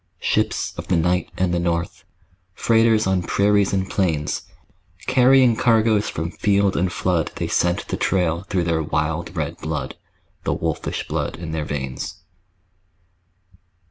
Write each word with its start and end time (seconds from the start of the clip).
Ships 0.19 0.73
of 0.79 0.87
the 0.87 0.97
night 0.97 1.29
and 1.37 1.53
the 1.53 1.59
north, 1.59 2.05
Freighters 2.55 3.05
on 3.05 3.21
prairies 3.21 3.71
and 3.71 3.87
plains, 3.87 4.41
Carrying 5.05 5.55
cargoes 5.55 6.09
from 6.09 6.31
field 6.31 6.75
and 6.75 6.91
flood 6.91 7.31
They 7.35 7.47
scent 7.47 7.87
the 7.87 7.97
trail 7.97 8.41
through 8.49 8.63
their 8.63 8.81
wild 8.81 9.35
red 9.37 9.57
blood, 9.57 9.95
The 10.43 10.53
wolfish 10.53 11.07
blood 11.07 11.35
in 11.35 11.51
their 11.51 11.65
veins. 11.65 12.15